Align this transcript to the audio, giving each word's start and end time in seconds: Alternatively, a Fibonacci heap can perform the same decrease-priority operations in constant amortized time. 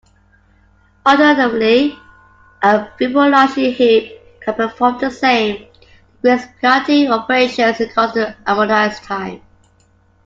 Alternatively, 1.05 1.95
a 2.63 2.87
Fibonacci 2.99 3.71
heap 3.71 4.17
can 4.43 4.55
perform 4.55 4.97
the 4.97 5.11
same 5.11 5.67
decrease-priority 6.23 7.07
operations 7.07 7.81
in 7.81 7.89
constant 7.91 8.35
amortized 8.45 9.03
time. 9.03 9.41